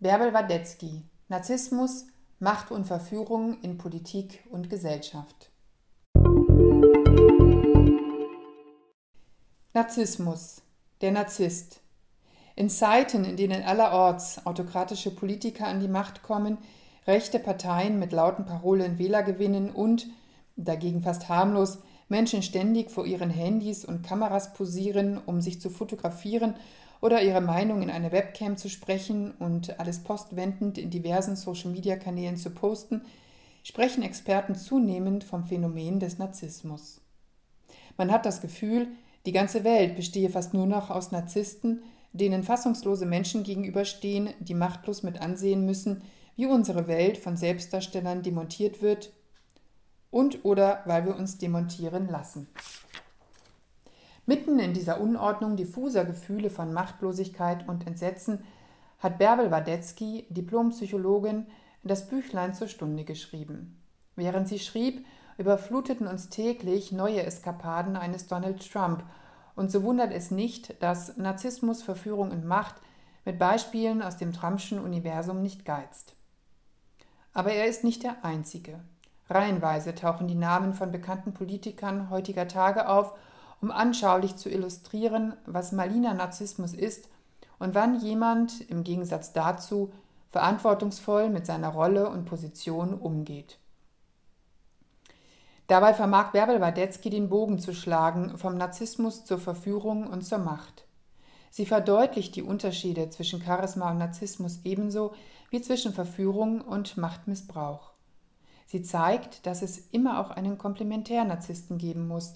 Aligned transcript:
Bärbel 0.00 0.32
Wadetzky 0.32 1.02
Narzissmus, 1.26 2.06
Macht 2.38 2.70
und 2.70 2.84
Verführung 2.84 3.60
in 3.62 3.78
Politik 3.78 4.44
und 4.48 4.70
Gesellschaft. 4.70 5.50
Narzissmus, 9.74 10.62
der 11.00 11.10
Narzisst. 11.10 11.80
In 12.54 12.70
Zeiten, 12.70 13.24
in 13.24 13.36
denen 13.36 13.64
allerorts 13.64 14.46
autokratische 14.46 15.10
Politiker 15.10 15.66
an 15.66 15.80
die 15.80 15.88
Macht 15.88 16.22
kommen, 16.22 16.58
rechte 17.08 17.40
Parteien 17.40 17.98
mit 17.98 18.12
lauten 18.12 18.44
Parolen 18.44 19.00
Wähler 19.00 19.24
gewinnen 19.24 19.68
und, 19.68 20.06
dagegen 20.54 21.02
fast 21.02 21.28
harmlos, 21.28 21.78
Menschen 22.08 22.44
ständig 22.44 22.92
vor 22.92 23.04
ihren 23.04 23.30
Handys 23.30 23.84
und 23.84 24.06
Kameras 24.06 24.52
posieren, 24.52 25.18
um 25.26 25.40
sich 25.40 25.60
zu 25.60 25.70
fotografieren 25.70 26.54
oder 27.00 27.22
ihre 27.22 27.40
Meinung 27.40 27.82
in 27.82 27.90
eine 27.90 28.12
Webcam 28.12 28.56
zu 28.56 28.68
sprechen 28.68 29.32
und 29.32 29.78
alles 29.78 30.02
postwendend 30.02 30.78
in 30.78 30.90
diversen 30.90 31.36
Social-Media-Kanälen 31.36 32.36
zu 32.36 32.50
posten, 32.50 33.02
sprechen 33.62 34.02
Experten 34.02 34.54
zunehmend 34.54 35.24
vom 35.24 35.44
Phänomen 35.44 36.00
des 36.00 36.18
Narzissmus. 36.18 37.00
Man 37.96 38.10
hat 38.10 38.26
das 38.26 38.40
Gefühl, 38.40 38.88
die 39.26 39.32
ganze 39.32 39.64
Welt 39.64 39.96
bestehe 39.96 40.30
fast 40.30 40.54
nur 40.54 40.66
noch 40.66 40.90
aus 40.90 41.12
Narzissten, 41.12 41.82
denen 42.12 42.42
fassungslose 42.42 43.06
Menschen 43.06 43.42
gegenüberstehen, 43.42 44.30
die 44.40 44.54
machtlos 44.54 45.02
mit 45.02 45.20
ansehen 45.20 45.66
müssen, 45.66 46.02
wie 46.36 46.46
unsere 46.46 46.86
Welt 46.86 47.18
von 47.18 47.36
Selbstdarstellern 47.36 48.22
demontiert 48.22 48.80
wird 48.80 49.12
und 50.10 50.44
oder 50.44 50.82
weil 50.86 51.04
wir 51.04 51.16
uns 51.16 51.38
demontieren 51.38 52.08
lassen. 52.08 52.48
Mitten 54.28 54.58
in 54.58 54.74
dieser 54.74 55.00
Unordnung 55.00 55.56
diffuser 55.56 56.04
Gefühle 56.04 56.50
von 56.50 56.70
Machtlosigkeit 56.74 57.66
und 57.66 57.86
Entsetzen 57.86 58.44
hat 58.98 59.16
Bärbel 59.16 59.50
Wadetzky, 59.50 60.26
Diplompsychologin, 60.28 61.46
das 61.82 62.08
Büchlein 62.08 62.52
zur 62.52 62.68
Stunde 62.68 63.04
geschrieben. 63.04 63.80
Während 64.16 64.46
sie 64.46 64.58
schrieb, 64.58 65.06
überfluteten 65.38 66.06
uns 66.06 66.28
täglich 66.28 66.92
neue 66.92 67.22
Eskapaden 67.22 67.96
eines 67.96 68.26
Donald 68.26 68.70
Trump, 68.70 69.02
und 69.56 69.72
so 69.72 69.82
wundert 69.82 70.12
es 70.12 70.30
nicht, 70.30 70.82
dass 70.82 71.16
Narzissmus, 71.16 71.82
Verführung 71.82 72.30
und 72.30 72.44
Macht 72.44 72.74
mit 73.24 73.38
Beispielen 73.38 74.02
aus 74.02 74.18
dem 74.18 74.34
Trumpschen 74.34 74.78
Universum 74.78 75.40
nicht 75.40 75.64
geizt. 75.64 76.14
Aber 77.32 77.52
er 77.52 77.66
ist 77.66 77.82
nicht 77.82 78.02
der 78.02 78.22
Einzige. 78.26 78.78
Reihenweise 79.30 79.94
tauchen 79.94 80.28
die 80.28 80.34
Namen 80.34 80.74
von 80.74 80.92
bekannten 80.92 81.32
Politikern 81.32 82.10
heutiger 82.10 82.46
Tage 82.46 82.90
auf 82.90 83.14
um 83.60 83.70
anschaulich 83.70 84.36
zu 84.36 84.48
illustrieren, 84.48 85.34
was 85.46 85.72
maliner 85.72 86.14
Narzissmus 86.14 86.74
ist 86.74 87.08
und 87.58 87.74
wann 87.74 88.00
jemand 88.00 88.60
im 88.70 88.84
Gegensatz 88.84 89.32
dazu 89.32 89.92
verantwortungsvoll 90.30 91.30
mit 91.30 91.46
seiner 91.46 91.68
Rolle 91.68 92.08
und 92.08 92.24
Position 92.24 92.94
umgeht. 92.94 93.58
Dabei 95.66 95.92
vermag 95.92 96.32
Bärbel 96.32 96.60
Wadetzky 96.60 97.10
den 97.10 97.28
Bogen 97.28 97.58
zu 97.58 97.74
schlagen 97.74 98.38
vom 98.38 98.56
Narzissmus 98.56 99.24
zur 99.24 99.38
Verführung 99.38 100.06
und 100.06 100.22
zur 100.22 100.38
Macht. 100.38 100.86
Sie 101.50 101.66
verdeutlicht 101.66 102.36
die 102.36 102.42
Unterschiede 102.42 103.10
zwischen 103.10 103.42
Charisma 103.42 103.90
und 103.90 103.98
Narzissmus 103.98 104.60
ebenso 104.64 105.14
wie 105.50 105.60
zwischen 105.60 105.92
Verführung 105.92 106.60
und 106.60 106.96
Machtmissbrauch. 106.96 107.92
Sie 108.66 108.82
zeigt, 108.82 109.46
dass 109.46 109.62
es 109.62 109.78
immer 109.92 110.20
auch 110.20 110.30
einen 110.30 110.58
Komplementärnarzissten 110.58 111.78
geben 111.78 112.06
muss, 112.06 112.34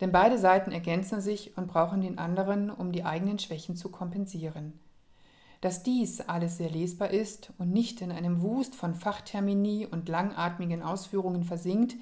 denn 0.00 0.12
beide 0.12 0.38
Seiten 0.38 0.72
ergänzen 0.72 1.20
sich 1.20 1.56
und 1.56 1.68
brauchen 1.68 2.00
den 2.00 2.18
anderen, 2.18 2.70
um 2.70 2.92
die 2.92 3.04
eigenen 3.04 3.38
Schwächen 3.38 3.76
zu 3.76 3.90
kompensieren. 3.90 4.78
Dass 5.60 5.84
dies 5.84 6.20
alles 6.20 6.58
sehr 6.58 6.70
lesbar 6.70 7.10
ist 7.10 7.52
und 7.58 7.72
nicht 7.72 8.00
in 8.00 8.10
einem 8.10 8.42
Wust 8.42 8.74
von 8.74 8.94
Fachtermini 8.94 9.86
und 9.86 10.08
langatmigen 10.08 10.82
Ausführungen 10.82 11.44
versinkt, 11.44 11.94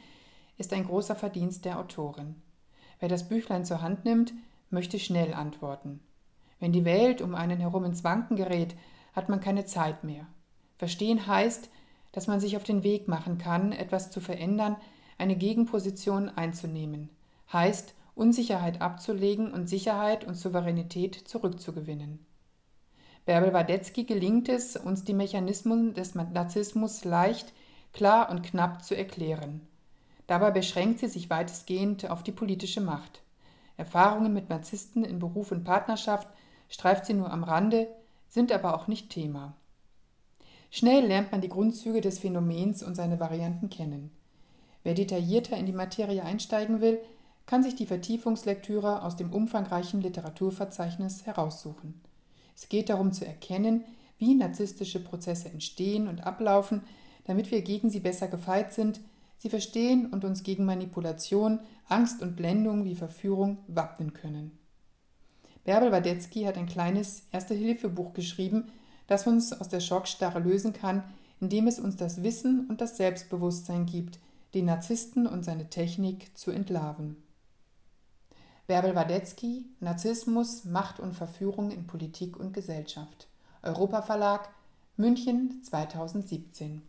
ist 0.57 0.73
ein 0.73 0.87
großer 0.87 1.15
Verdienst 1.15 1.67
der 1.67 1.79
Autorin. 1.79 2.37
Wer 3.01 3.11
das 3.11 3.29
Büchlein 3.29 3.67
zur 3.67 3.83
Hand 3.83 4.05
nimmt, 4.05 4.33
möchte 4.71 4.99
schnell 4.99 5.35
antworten. 5.35 6.01
Wenn 6.59 6.73
die 6.73 6.85
Welt 6.87 7.21
um 7.21 7.35
einen 7.35 7.61
herum 7.61 7.85
ins 7.85 8.05
Wanken 8.05 8.37
gerät, 8.37 8.75
hat 9.13 9.29
man 9.29 9.41
keine 9.41 9.67
Zeit 9.67 10.05
mehr. 10.05 10.27
Verstehen 10.79 11.27
heißt, 11.27 11.69
dass 12.13 12.29
man 12.29 12.41
sich 12.41 12.57
auf 12.57 12.65
den 12.65 12.83
Weg 12.83 13.09
machen 13.09 13.37
kann, 13.37 13.73
etwas 13.73 14.11
zu 14.11 14.21
verändern, 14.21 14.77
eine 15.19 15.37
Gegenposition 15.37 16.31
einzunehmen 16.31 17.11
heißt, 17.53 17.95
Unsicherheit 18.15 18.81
abzulegen 18.81 19.53
und 19.53 19.69
Sicherheit 19.69 20.25
und 20.25 20.35
Souveränität 20.35 21.15
zurückzugewinnen. 21.15 22.25
Bärbel 23.25 23.53
Wadetzky 23.53 24.05
gelingt 24.05 24.49
es, 24.49 24.77
uns 24.77 25.05
die 25.05 25.15
Mechanismen 25.15 25.95
des 25.95 26.15
Narzissmus 26.15 27.05
leicht, 27.05 27.53
klar 27.93 28.31
und 28.31 28.43
knapp 28.43 28.85
zu 28.85 28.97
erklären. 28.97 29.67
Dabei 30.27 30.51
beschränkt 30.51 31.01
sie 31.01 31.09
sich 31.09 31.29
weitestgehend 31.29 32.09
auf 32.11 32.23
die 32.23 32.33
politische 32.33 32.81
Macht. 32.81 33.23
Erfahrungen 33.77 34.33
mit 34.33 34.49
Narzissten 34.49 35.05
in 35.05 35.19
Beruf 35.19 35.53
und 35.53 35.65
Partnerschaft 35.65 36.29
streift 36.69 37.07
sie 37.07 37.15
nur 37.15 37.33
am 37.33 37.45
Rande, 37.45 37.89
sind 38.29 38.53
aber 38.53 38.75
auch 38.75 38.87
nicht 38.87 39.11
Thema. 39.11 39.55
Schnell 40.71 41.07
lernt 41.07 41.33
man 41.33 41.41
die 41.41 41.49
Grundzüge 41.49 42.01
des 42.01 42.21
Phänomens 42.21 42.83
und 42.83 42.95
seine 42.95 43.19
Varianten 43.19 43.71
kennen. 43.71 44.11
Wer 44.85 44.95
detaillierter 44.95 45.57
in 45.57 45.67
die 45.67 45.73
Materie 45.73 46.23
einsteigen 46.23 46.81
will, 46.81 47.01
kann 47.51 47.65
sich 47.65 47.75
die 47.75 47.87
Vertiefungslektüre 47.87 49.03
aus 49.03 49.17
dem 49.17 49.33
umfangreichen 49.33 50.01
Literaturverzeichnis 50.01 51.27
heraussuchen. 51.27 52.01
Es 52.55 52.69
geht 52.69 52.89
darum 52.89 53.13
zu 53.13 53.27
erkennen, 53.27 53.83
wie 54.19 54.37
narzisstische 54.37 55.03
Prozesse 55.03 55.49
entstehen 55.49 56.07
und 56.07 56.25
ablaufen, 56.25 56.83
damit 57.25 57.51
wir 57.51 57.63
gegen 57.63 57.91
sie 57.91 57.99
besser 57.99 58.29
gefeit 58.29 58.73
sind, 58.73 59.01
sie 59.37 59.51
verstehen 59.51 60.07
und 60.13 60.25
uns 60.25 60.45
gegen 60.45 60.65
Manipulation, 60.65 61.59
Angst 61.89 62.23
und 62.23 62.37
Blendung 62.37 62.85
wie 62.85 62.95
Verführung 62.95 63.59
wappnen 63.67 64.13
können. 64.13 64.57
Bärbel 65.65 65.91
Wadetzky 65.91 66.45
hat 66.45 66.57
ein 66.57 66.69
kleines 66.69 67.25
Erste-Hilfe-Buch 67.33 68.13
geschrieben, 68.13 68.71
das 69.09 69.27
uns 69.27 69.53
aus 69.53 69.69
der 69.69 69.81
Schockstarre 69.81 70.39
lösen 70.39 70.73
kann, 70.73 71.03
indem 71.41 71.67
es 71.67 71.81
uns 71.81 71.97
das 71.97 72.23
Wissen 72.23 72.69
und 72.69 72.81
das 72.81 72.97
Selbstbewusstsein 72.97 73.87
gibt, 73.87 74.21
den 74.55 74.67
Narzissten 74.67 75.27
und 75.27 75.45
seine 75.45 75.69
Technik 75.69 76.39
zu 76.39 76.53
entlarven. 76.53 77.17
Bärbel 78.71 78.95
Wadetzky, 78.95 79.65
Narzissmus, 79.81 80.65
Macht 80.65 81.01
und 81.01 81.13
Verführung 81.13 81.73
in 81.73 81.89
Politik 81.89 82.37
und 82.39 82.53
Gesellschaft. 82.53 83.27
Europa 83.65 84.01
Verlag, 84.01 84.49
München 84.97 85.61
2017. 85.65 86.81